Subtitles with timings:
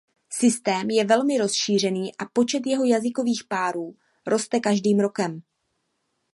[0.31, 3.95] Systém je velmi rozšířený a počet jeho jazykových párů
[4.27, 5.41] roste každým rokem.